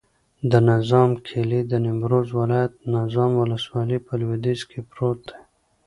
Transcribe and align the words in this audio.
د 0.51 0.53
نظام 0.69 1.11
کلی 1.27 1.61
د 1.65 1.73
نیمروز 1.85 2.27
ولایت، 2.39 2.73
نظام 2.95 3.31
ولسوالي 3.37 3.97
په 4.05 4.11
لویدیځ 4.19 4.59
کې 4.69 4.79
پروت 4.91 5.19
دی. 5.29 5.37